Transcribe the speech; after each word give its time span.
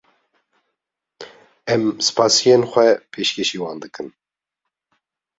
Em 1.73 1.83
spasiyên 2.07 2.61
xwe 2.71 2.87
pêşkeşî 3.11 3.57
wan 3.63 3.77
dikin. 3.83 4.07